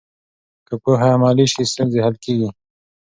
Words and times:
که 0.67 0.73
پوهه 0.83 1.09
عملي 1.15 1.45
شي، 1.51 1.63
ستونزې 1.71 1.99
حل 2.05 2.15
کېږي. 2.23 2.49